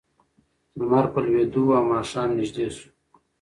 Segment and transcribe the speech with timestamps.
[0.77, 2.87] لمر په لوېدو و او ماښام نږدې شو.